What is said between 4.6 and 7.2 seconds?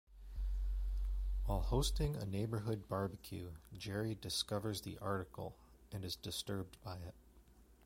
the article and is disturbed by it.